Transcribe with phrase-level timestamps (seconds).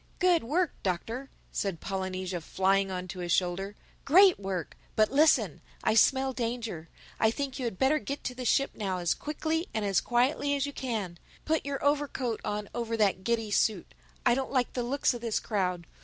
[0.17, 6.89] "Good work, Doctor!" said Polynesia, flying on to his shoulder—"Great work!—But listen: I smell danger.
[7.19, 10.01] I think you had better get back to the ship now as quick and as
[10.01, 11.19] quietly as you can.
[11.45, 13.93] Put your overcoat on over that giddy suit.
[14.25, 15.85] I don't like the looks of this crowd.